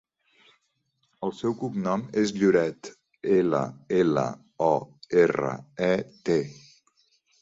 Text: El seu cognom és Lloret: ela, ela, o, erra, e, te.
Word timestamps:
El 1.27 1.33
seu 1.39 1.53
cognom 1.59 2.05
és 2.23 2.33
Lloret: 2.37 2.89
ela, 3.35 3.61
ela, 3.99 4.27
o, 4.69 4.73
erra, 5.25 5.53
e, 5.91 5.93
te. 6.31 6.41